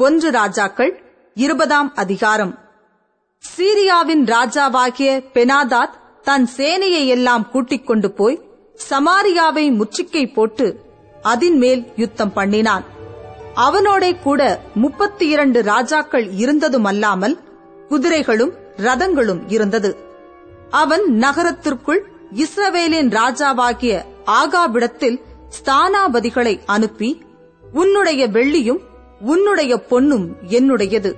[0.00, 1.02] ஒன்று ராஜாக்கள்
[1.34, 2.58] இருபதாம் அதிகாரம்.
[3.38, 8.42] சீரியாவின் ராஜாவாகிய பெனாதாத் தன் சேனையை எல்லாம் கூட்டிக் கொண்டு போய்
[8.90, 10.80] சமாரியாவை முற்றுகை போட்டு
[11.22, 12.84] அதின் மேல் யுத்தம் பண்ணினான்.
[13.54, 17.38] அவனோடே கூட முப்பத்தி இரண்டு ராஜாக்கள் இருந்ததுமல்லாமல்
[17.88, 19.96] குதிரைகளும் ரதங்களும் இருந்தது.
[20.70, 25.20] அவன் நகரத்திற்குள் இஸ்ரவேலின் ராஜாவாகிய ஆகாபிடத்தில்
[25.58, 27.22] ஸ்தானாபதிகளை அனுப்பி
[27.72, 28.86] உன்னுடைய வெள்ளியும்
[29.20, 31.14] உன்னுடைய பொன்னும் என்னுடையது.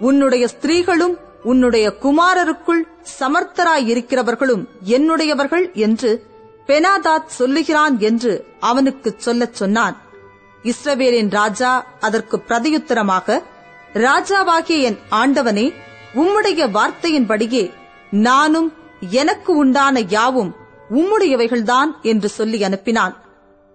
[0.00, 2.80] உன்னுடைய ஸ்திரீகளும் உன்னுடைய குமாரருக்குள்
[3.20, 6.26] சமர்த்தராயிருக்கிறவர்களும் என்னுடையவர்கள் என்று
[6.66, 9.96] பெனாதாத் சொல்லுகிறான் என்று அவனுக்குச் சொல்லச் சொன்னான்.
[10.62, 13.42] இஸ்ரவேலின் ராஜா அதற்கு பிரதியுத்தரமாக
[13.92, 15.72] ராஜாவாகிய என் ஆண்டவனே
[16.14, 17.70] உம்முடைய வார்த்தையின்படியே
[18.10, 18.72] நானும்
[19.10, 20.54] எனக்கு உண்டான யாவும்
[20.90, 23.14] உம்முடையவைகள்தான் என்று சொல்லி அனுப்பினான்.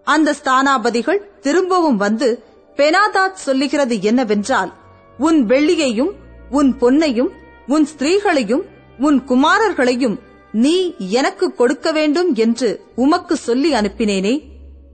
[0.03, 2.44] அந்த ஸ்தானாபதிகள் திரும்பவும் வந்து
[2.77, 4.73] பெனாதாத் சொல்லுகிறது என்னவென்றால்
[5.17, 6.12] உன் வெள்ளியையும்
[6.49, 7.30] உன் பொன்னையும்
[7.67, 8.64] உன் ஸ்திரீகளையும்
[9.00, 10.20] உன் குமாரர்களையும்
[10.52, 14.42] நீ எனக்கு கொடுக்க வேண்டும் என்று உமக்கு சொல்லி அனுப்பினேனே.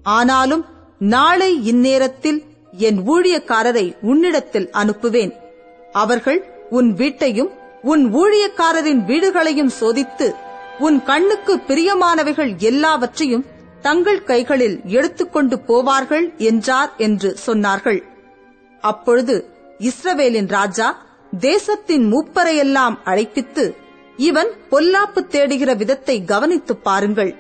[0.04, 0.66] ஆனாலும்
[1.00, 2.40] நாளை இந்நேரத்தில்
[2.72, 5.34] என் ஊழியக்காரரை உன்னிடத்தில் அனுப்புவேன்.
[5.92, 10.36] அவர்கள் உன் வீட்டையும் உன் ஊழியக்காரரின் வீடுகளையும் சோதித்து
[10.80, 13.46] உன் கண்ணுக்கு பிரியமானவைகள் எல்லாவற்றையும்
[13.84, 18.04] தங்கள் கைகளில் எடுத்துக்கொண்டு போவார்கள் என்றார் என்று சொன்னார்கள்.
[18.82, 19.46] அப்பொழுது
[19.80, 21.06] இஸ்ரவேலின் ராஜா
[21.40, 23.76] தேசத்தின் மூப்பரையெல்லாம் அழைப்பித்து
[24.18, 27.36] இவன் பொல்லாப்பு தேடுகிற விதத்தை கவனித்துப் பாருங்கள்.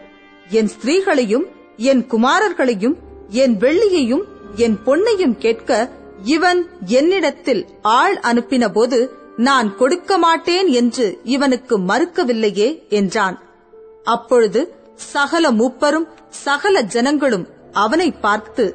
[0.49, 1.43] என் ஸ்திரீகளையும்
[1.77, 2.95] என் குமாரர்களையும்
[3.29, 4.23] என் வெள்ளியையும்
[4.55, 5.89] என் பொன்னையும் கேட்க
[6.23, 13.41] இவன் என்னிடத்தில் ஆள் அனுப்பின போது நான் கொடுக்க மாட்டேன் என்று இவனுக்கு மறுக்கவில்லையே என்றான்.
[14.03, 16.07] அப்பொழுது சகல மூப்பரும்
[16.43, 17.45] சகல ஜனங்களும்
[17.83, 18.65] அவனை பார்த்து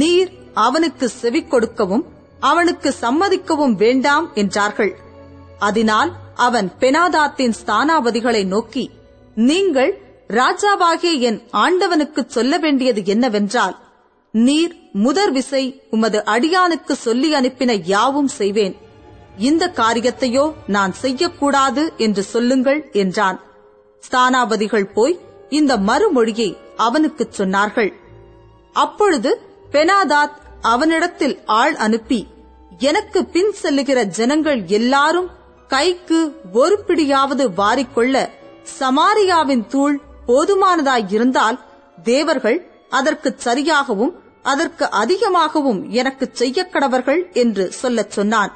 [0.00, 0.30] நீர்
[0.66, 2.04] அவனுக்கு செவி கொடுக்கவும்
[2.40, 4.92] அவனுக்கு சம்மதிக்கவும் வேண்டாம் என்றார்கள்.
[5.58, 6.10] அதனால்
[6.46, 8.84] அவன் பெனாதாத்தின் ஸ்தானாபதிகளை நோக்கி
[9.36, 9.92] நீங்கள்
[10.28, 13.74] ராஜாவாகிய என் ஆண்டவனுக்கு சொல்ல வேண்டியது என்னவென்றால்
[14.34, 18.74] நீர் முதற் விசை உமது அடியானுக்கு சொல்லி அனுப்பின யாவும் செய்வேன்.
[19.38, 23.38] இந்த காரியத்தையோ நான் செய்யக்கூடாது என்று சொல்லுங்கள் என்றான்.
[24.02, 25.16] ஸ்தானாபதிகள் போய்
[25.54, 27.90] இந்த மறுமொழியை அவனுக்குச் சொன்னார்கள்.
[28.72, 29.30] அப்பொழுது
[29.72, 32.20] பெனாதாத் அவனிடத்தில் ஆள் அனுப்பி
[32.78, 35.28] எனக்கு பின் செல்லுகிற ஜனங்கள் எல்லாரும்
[35.68, 36.18] கைக்கு
[36.52, 38.16] ஒரு பிடியாவது வாரிக்கொள்ள
[38.78, 41.58] சமாரியாவின் தூள் போதுமானதாயிருந்தால்
[42.02, 42.58] தேவர்கள்
[42.90, 48.52] அதற்கு சரியாகவும் அதற்கு அதிகமாகவும் எனக்கு செய்ய கடவர்கள் என்று சொல்லச் சொன்னான்.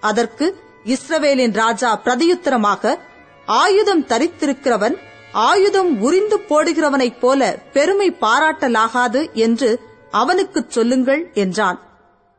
[0.00, 0.46] அதற்கு
[0.84, 2.98] இஸ்ரவேலின் ராஜா பிரதியுத்தரமாக
[3.46, 4.96] ஆயுதம் தரித்திருக்கிறவன்
[5.32, 9.80] ஆயுதம் உரிந்து போடுகிறவனைப் போல பெருமை பாராட்டலாகாது என்று
[10.10, 11.80] அவனுக்குச் சொல்லுங்கள் என்றான்.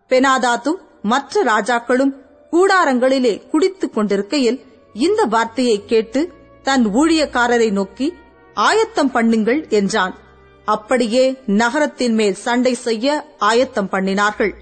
[0.09, 2.13] பெனாதாத்தும் மற்ற ராஜாக்களும்
[2.51, 4.63] கூடாரங்களிலே குடித்துக் கொண்டிருக்கையில்
[4.93, 6.33] இந்த வார்த்தையை கேட்டு
[6.63, 8.13] தன் ஊழியக்காரரை நோக்கி
[8.53, 10.17] ஆயத்தம் பண்ணுங்கள் என்றான்.
[10.65, 14.53] அப்படியே நகரத்தின் மேல் சண்டை செய்ய ஆயத்தம் பண்ணினார்கள்.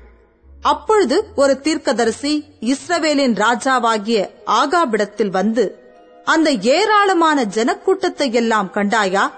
[0.61, 5.86] அப்பொழுது ஒரு தீர்க்கதரிசி இஸ்ரவேலின் ராஜாவாகிய ஆகாபிடத்தில் வந்து
[6.27, 9.31] அந்த ஏராளமான ஜனக்கூட்டத்தை எல்லாம் கண்டாயா?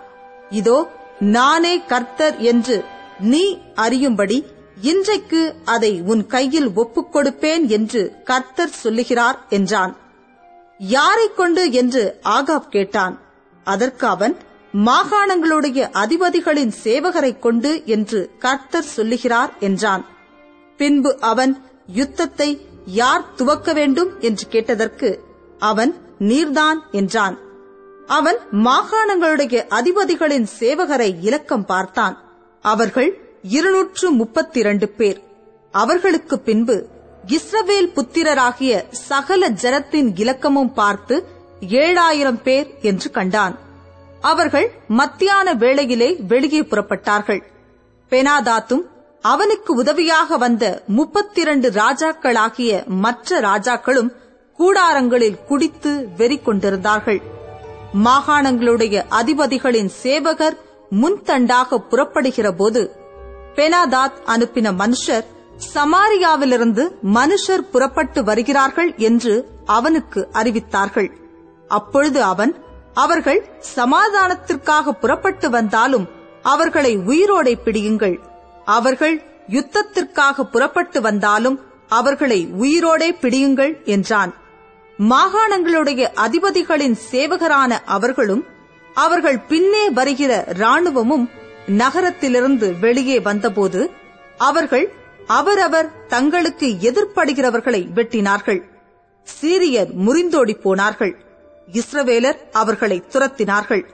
[0.49, 2.83] இதோ நானே கர்த்தர் என்று
[3.19, 4.45] நீ அறியும்படி
[4.81, 9.95] இன்றைக்கு அதை உன் கையில் ஒப்புக் கொடுப்பேன் என்று கர்த்தர் சொல்லுகிறார் என்றான்.
[10.77, 13.21] யாரைக் கொண்டு என்று ஆகாப் கேட்டான்.
[13.63, 14.37] அதற்கு அவன்
[14.73, 20.05] மாகாணங்களுடைய அதிபதிகளின் சேவகரைக் கொண்டு என்று கர்த்தர் சொல்லுகிறார் என்றான்.
[20.77, 21.53] பின்பு அவன்
[21.93, 22.49] யுத்தத்தை
[22.85, 25.09] யார் துவக்க வேண்டும் என்று கேட்டதற்கு
[25.59, 27.37] அவன் நீர்தான் என்றான்.
[28.07, 32.15] அவன் மாகாணங்களுடைய அதிபதிகளின் சேவகரை இலக்கம் பார்த்தான்.
[32.61, 35.21] அவர்கள் இருநூற்று முப்பத்தி இரண்டு பேர்.
[35.71, 36.87] அவர்களுக்கு பின்பு
[37.27, 41.25] இஸ்ரவேல் புத்திரராகிய சகல ஜனத்தின் இலக்கமும் பார்த்து
[41.59, 43.57] ஏழாயிரம் பேர் என்று கண்டான்.
[44.21, 47.41] அவர்கள் மத்தியான வேளையிலே வெளியே புறப்பட்டார்கள்.
[48.09, 48.81] பெனாதாத்தும்
[49.21, 54.09] அவனுக்கு உதவியாக வந்த முப்பத்தி இரண்டு ராஜாக்களாகிய மற்ற ராஜாக்களும்
[54.59, 57.19] கூடாரங்களில் குடித்து வெறி கொண்டிருந்தார்கள்
[58.05, 60.57] மாகாணங்களுடைய அதிபதிகளின் சேவகர்
[60.91, 62.81] முன்தண்டாக புறப்படுகிற போது
[63.55, 65.25] பெனாதாத் அனுப்பின மனுஷர்
[65.73, 66.83] சமாரியாவிலிருந்து
[67.13, 69.33] மனுஷர் புறப்பட்டு வருகிறார்கள் என்று
[69.65, 71.09] அவனுக்கு அறிவித்தார்கள்.
[71.67, 72.53] அப்பொழுது அவன்
[72.93, 73.41] அவர்கள்
[73.75, 76.05] சமாதானத்திற்காக புறப்பட்டு வந்தாலும்
[76.43, 78.17] அவர்களை உயிரோடை பிடியுங்கள்.
[78.65, 79.15] அவர்கள்
[79.49, 84.33] யுத்தத்திற்காக புறப்பட்டு வந்தாலும் அவர்களை உயிரோடே பிடியுங்கள் என்றான்.
[84.99, 88.45] மாகாணங்களுடைய அதிபதிகளின் சேவகரான அவர்களும்
[88.93, 91.29] அவர்கள் பின்னே வருகிற ராணுவமும்
[91.67, 93.91] நகரத்திலிருந்து வெளியே வந்தபோது
[94.37, 94.93] அவர்கள்
[95.27, 98.61] அவரவர் தங்களுக்கு எதிர்ப்படுகிறவர்களை வெட்டினார்கள்.
[99.41, 101.15] சீரியர் முறிந்தோடி போனார்கள்.
[101.71, 103.85] இஸ்ரவேலர் அவர்களை துரத்தினார்கள்.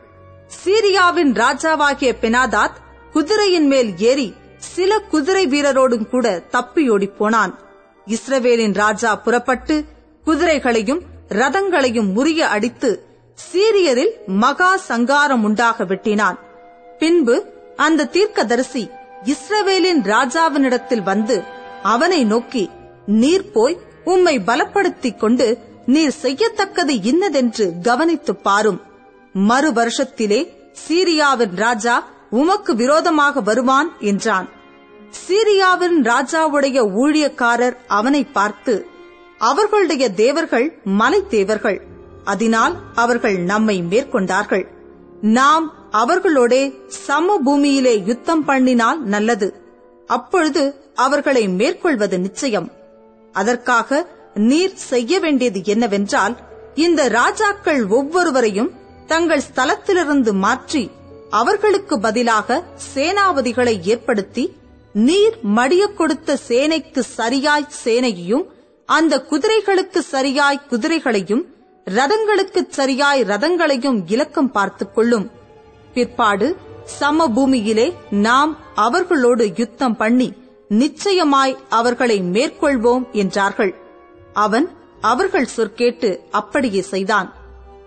[0.63, 2.77] சீரியாவின் ராஜாவாகிய பெனாதாத்
[3.11, 7.59] குதிரையின் மேல் ஏறி சில குதிரை வீரரோடும் கூட தப்பியோடி போனான்.
[8.05, 9.85] இஸ்ரவேலின் ராஜா புறப்பட்டு
[10.25, 13.03] குதிரைகளையும் ரதங்களையும் முறிய அடித்து
[13.51, 16.37] சீரியரில் மகா சங்காரம் உண்டாக வெட்டினான்
[16.99, 18.89] பின்பு அந்த தீர்க்கதரிசி
[19.23, 21.43] இஸ்ரவேலின் ராஜாவினிடத்தில் வந்து
[21.83, 22.69] அவனை நோக்கி
[23.05, 28.81] நீர் போய் உம்மை பலப்படுத்திக் கொண்டு நீர் செய்யத்தக்கது இன்னதென்று கவனித்துப் பாரும்.
[29.33, 30.49] மறு வருஷத்திலே
[30.87, 34.49] சீரியாவின் ராஜா உமக்கு விரோதமாக வருவான் என்றான்.
[35.27, 38.87] சீரியாவின் ராஜாவுடைய ஊழியக்காரர் அவனை பார்த்து
[39.37, 41.81] அவர்களுடைய தேவர்கள் மலை தேவர்கள்.
[42.23, 44.65] அதனால் அவர்கள் நம்மை மேற்கொண்டார்கள்.
[45.21, 49.53] நாம் அவர்களோடே சம பூமியிலே யுத்தம் பண்ணினால் நல்லது.
[50.07, 52.71] அப்பொழுது அவர்களை மேற்கொள்வது நிச்சயம்.
[53.31, 56.37] அதற்காக நீர் செய்ய வேண்டியது என்னவென்றால்
[56.75, 58.71] இந்த ராஜாக்கள் ஒவ்வொருவரையும்
[59.07, 60.91] தங்கள் ஸ்தலத்திலிருந்து மாற்றி
[61.29, 62.63] அவர்களுக்கு பதிலாக
[62.95, 64.55] சேனாபதிகளை ஏற்படுத்தி
[64.93, 68.45] நீர் மடிய கொடுத்த சேனைக்கு சரியாய் சேனையையும்
[68.85, 71.43] அந்த குதிரைகளுக்கு சரியாய் குதிரைகளையும்
[71.85, 75.31] ரதங்களுக்கு சரியாய் ரதங்களையும் இலக்கம் பார்த்துக் கொள்ளும்.
[75.93, 80.33] பிற்பாடு சம பூமியிலே நாம் அவர்களோடு யுத்தம் பண்ணி
[80.67, 83.75] நிச்சயமாய் அவர்களை மேற்கொள்வோம் என்றார்கள்.
[84.33, 84.69] அவன்
[85.01, 87.33] அவர்கள் சொற்கேட்டு அப்படியே செய்தான்.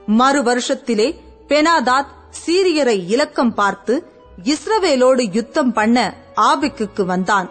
[0.07, 1.15] மறு வருஷத்திலே
[1.49, 2.13] பெனாதாத்
[2.47, 4.05] சீரியரை இலக்கம் பார்த்து
[4.45, 7.51] இஸ்ரவேலோடு யுத்தம் பண்ண ஆபிக்குக்கு வந்தான்.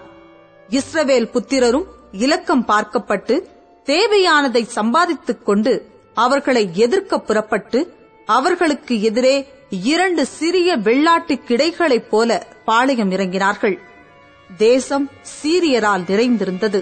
[0.70, 1.86] இஸ்ரவேல் புத்திரரும்
[2.24, 3.36] இலக்கம் பார்க்கப்பட்டு
[3.86, 5.74] தேவையானதை சம்பாதித்துக் கொண்டு
[6.14, 7.80] அவர்களை எதிர்க்க புறப்பட்டு
[8.26, 9.36] அவர்களுக்கு எதிரே
[9.84, 12.30] இரண்டு சிறிய வெள்ளாட்டு கிடைகளைப் போல
[12.66, 13.76] பாளையம் இறங்கினார்கள்.
[14.58, 15.06] தேசம்
[15.36, 16.80] சீரியரால் நிறைந்திருந்தது.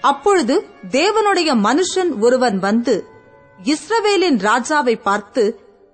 [0.00, 0.54] அப்பொழுது
[0.90, 2.94] தேவனுடைய மனுஷன் ஒருவன் வந்து
[3.64, 5.44] இஸ்ரவேலின் ராஜாவை பார்த்து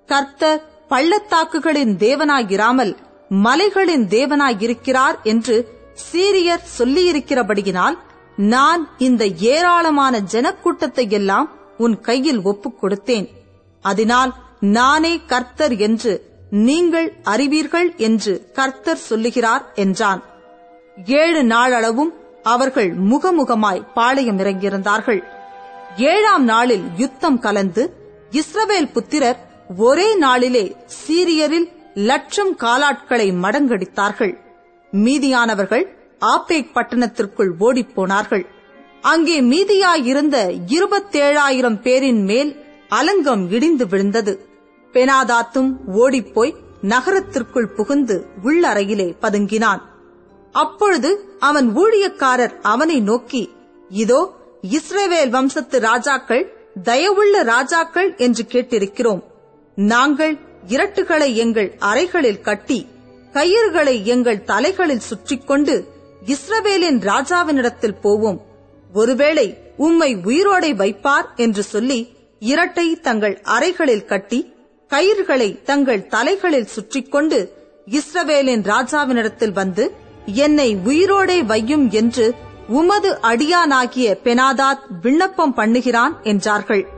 [0.09, 2.93] கர்த்தர் பள்ளத்தாக்குகளின் தேவனாயிராமல்
[3.29, 5.57] மலைகளின் தேவனாயிருக்கிறார் என்று
[6.13, 7.97] சீரியர் சொல்லியிருக்கிறபடியினால்
[8.49, 11.49] நான் இந்த ஏராளமான ஜனக்கூட்டத்தை எல்லாம்
[11.79, 13.29] உன் கையில் ஒப்புக் கொடுத்தேன்
[13.81, 16.13] அதனால் நானே கர்த்தர் என்று
[16.51, 20.23] நீங்கள் அறிவீர்கள் என்று கர்த்தர் சொல்லுகிறார் என்றான்.
[21.07, 25.23] ஏழு நாளளவும் அவர்கள் முகமுகமாய் பாளையம் இறங்கியிருந்தார்கள்
[25.97, 27.95] ஏழாம் நாளில் யுத்தம் கலந்து
[28.31, 29.39] இஸ்ரவேல் புத்திரர்
[29.77, 34.35] ஒரே நாளிலே சீரியரில் லட்சம் காலாட்களை மடங்கடித்தார்கள்.
[34.93, 38.47] மீதியானவர்கள் ஆப்பேக் பட்டணத்திற்குள் ஓடிப்போனார்கள்.
[39.01, 40.37] அங்கே மீதியாயிருந்த
[40.67, 42.51] இருபத்தேழாயிரம் பேரின் மேல்
[42.89, 44.49] அலங்கம் இடிந்து விழுந்தது.
[44.93, 49.81] பெனாதாத்தும் ஓடிப்போய் நகரத்திற்குள் புகுந்து உள்ளறையிலே பதுங்கினான்.
[50.53, 53.51] அப்பொழுது அவன் ஊழியக்காரர் அவனை நோக்கி
[53.91, 54.21] இதோ
[54.71, 56.45] இஸ்ரேவேல் வம்சத்து ராஜாக்கள்
[56.83, 59.23] தயவுள்ள ராஜாக்கள் என்று கேட்டிருக்கிறோம்.
[59.75, 60.39] நாங்கள்
[60.69, 62.87] இரட்டுகளை எங்கள் அறைகளில் கட்டி
[63.35, 65.75] கயிறுகளை எங்கள் தலைகளில் சுற்றிக் கொண்டு
[66.27, 68.41] இஸ்ரவேலின் ராஜாவினிடத்தில் போவோம்.
[68.93, 74.55] ஒருவேளை உம்மை உயிரோடை வைப்பார் என்று சொல்லி இரட்டை தங்கள் அறைகளில் கட்டி
[74.91, 77.53] கயிறுகளை தங்கள் தலைகளில் சுற்றிக்கொண்டு
[77.91, 79.95] இஸ்ரவேலின் ராஜாவினிடத்தில் வந்து
[80.25, 82.35] என்னை உயிரோடே வையும் என்று
[82.69, 86.89] உமது அடியானாகிய பெனாதாத் விண்ணப்பம் பண்ணுகிறான் என்றார்கள்.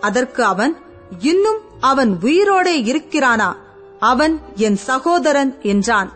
[0.00, 0.78] அதற்கு அவன்
[1.18, 3.56] இன்னும் அவன் உயிரோடே இருக்கிறானா?
[3.98, 6.12] அவன் என் சகோதரன் என்றான்.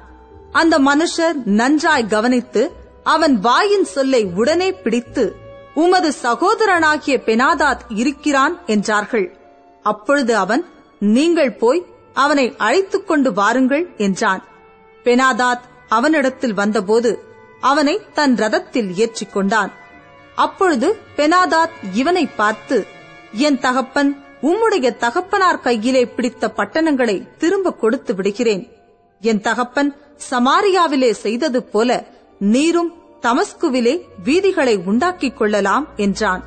[0.52, 2.72] அந்த மனுஷர் நன்றாய் கவனித்து
[3.04, 5.36] அவன் வாயின் சொல்லை உடனே பிடித்து
[5.74, 9.36] உமது சகோதரனாகிய பெனாதாத் இருக்கிறான் என்றார்கள்.
[9.82, 10.64] அப்பொழுது அவன்
[10.98, 14.44] நீங்கள் போய் அவனை அழைத்துக் கொண்டு வாருங்கள் என்றான்.
[15.04, 17.24] பெனாதாத் அவனிடத்தில் வந்தபோது
[17.60, 19.72] அவனை தன் ரதத்தில் ஏற்றிக் கொண்டான்.
[20.34, 22.86] அப்பொழுது பெனாதாத் இவனை பார்த்து
[23.32, 28.72] என் தகப்பன் உம்முடைய தகப்பனார் கையிலே பிடித்த பட்டணங்களை திரும்ப கொடுத்து விடுகிறேன்.
[29.20, 32.06] என் தகப்பன் சமாரியாவிலே செய்தது போல
[32.38, 32.92] நீரும்
[33.22, 36.44] தமஸ்குவிலே வீதிகளை உண்டாக்கிக் கொள்ளலாம் என்றான்.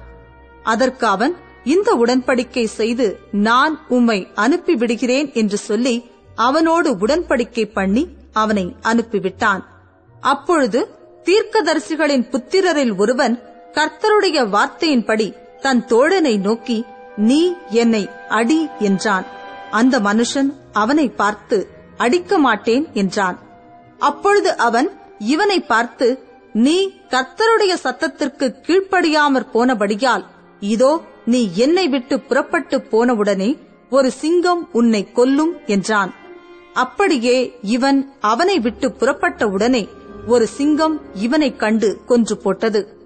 [0.64, 9.60] அதற்கு அவன் இந்த உடன்படிக்கை செய்து நான் உம்மை அனுப்பிவிடுகிறேன் என்று சொல்லி அவனோடு உடன்படிக்கை பண்ணி அவனை அனுப்பிவிட்டான்.
[10.22, 10.90] அப்பொழுது
[11.24, 16.86] தீர்க்கதரிசிகளின் புத்திரரில் ஒருவன் கர்த்தருடைய வார்த்தையின்படி தன் தோழனை நோக்கி
[17.18, 19.26] நீ என்னை அடி என்றான்.
[19.72, 23.40] அந்த மனுஷன் அவனை பார்த்து அடிக்க மாட்டேன் என்றான்.
[24.00, 26.24] அப்பொழுது அவன் இவனை பார்த்து
[26.54, 30.26] நீ கர்த்தருடைய சத்தத்திற்கு கீழ்ப்படியாமற் போனபடியால்
[30.60, 33.58] இதோ நீ என்னை விட்டு புறப்பட்டு போனவுடனே
[33.90, 36.14] ஒரு சிங்கம் உன்னை கொல்லும் என்றான்.
[36.74, 39.90] அப்படியே இவன் அவனை விட்டு புறப்பட்ட உடனே
[40.28, 42.98] ஒரு சிங்கம் இவனைக் கண்டு கொன்று போட்டது.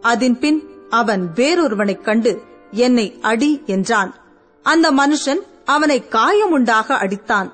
[0.00, 4.14] அதன்பின் அவன் வேறொருவனைக் கண்டு என்னை அடி என்றான்.
[4.62, 7.52] அந்த மனுஷன் அவனை காயமுண்டாக அடித்தான்.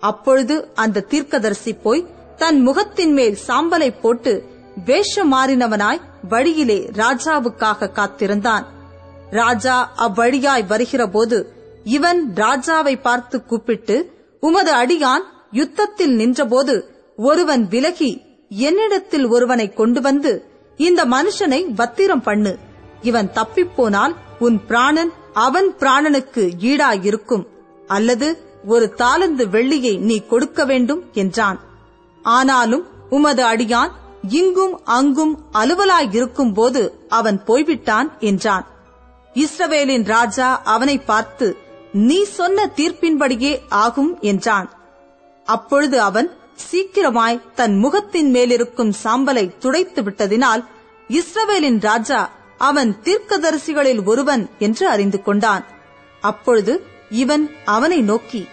[0.00, 4.44] அப்பொழுது அந்த தீர்க்கதரிசி போய் தன் முகத்தின் மேல் சாம்பலை போட்டு
[4.84, 8.64] வேஷம் மாறினவனாய் வழியிலே ராஜாவுக்காக காத்திருந்தான்.
[9.30, 11.46] ராஜா அவ்வழியாய் வருகிறபோது
[11.84, 13.96] இவன் ராஜாவை பார்த்து கூப்பிட்டு
[14.40, 22.58] உமது அடியான் யுத்தத்தில் நின்றபோது ஒருவன் விலகி என்னிடத்தில் ஒருவனை கொண்டு வந்து இந்த மனுஷனை பத்திரம் பண்ணு.
[23.02, 27.46] இவன் தப்பிப்போனால் உன் பிராணன் அவன் பிராணனுக்கு ஈடாயிருக்கும்.
[27.86, 28.28] அல்லது
[28.66, 31.60] ஒரு தாளந்து வெள்ளியை நீ கொடுக்க வேண்டும் என்றான்.
[32.24, 33.92] ஆனாலும் உமது அடியான்
[34.28, 38.66] இங்கும் அங்கும் அலுவலாயிருக்கும் போது அவன் போய்விட்டான் என்றான்.
[39.34, 41.56] இஸ்ரவேலின் ராஜா அவனை பார்த்து
[41.92, 44.68] நீ சொன்ன தீர்ப்பின்படியே ஆகும் என்றான்.
[45.44, 46.28] அப்பொழுது அவன்
[46.70, 50.64] சீக்கிரமாய் தன் முகத்தின் மேலிருக்கும் சாம்பலை துடைத்து விட்டதினால்
[51.10, 55.64] இஸ்ரவேலின் ராஜா அவன் தீர்க்கதரிசிகளில் ஒருவன் என்று அறிந்து கொண்டான்.
[56.20, 58.46] அப்பொழுது இவன் அவனை நோக்கி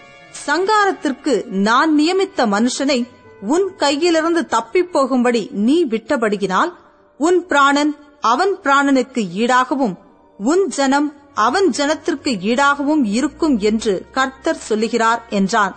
[0.46, 3.06] சங்காரத்திற்கு நான் நியமித்த மனுஷனை
[3.46, 6.72] உன் கையிலிருந்து தப்பிப் போகும்படி நீ விட்டபடியினால்
[7.18, 9.94] உன் பிராணன் அவன் பிராணனுக்கு ஈடாகவும்
[10.38, 15.74] உன் ஜனம் அவன் ஜனத்திற்கு ஈடாகவும் இருக்கும் என்று கர்த்தர் சொல்லுகிறார் என்றான்.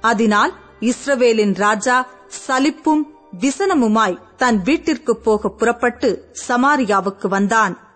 [0.00, 3.06] அதனால் இஸ்ரவேலின் ராஜா சலிப்பும்
[3.40, 7.91] விசனமுமாய் தன் வீட்டிற்கு போக புறப்பட்டு சமாரியாவுக்கு வந்தான்.